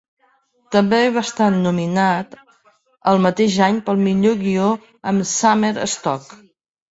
[0.75, 2.33] També va estar nominat
[3.11, 4.71] el mateix any pel millor guió
[5.13, 6.35] amb Summer Stock.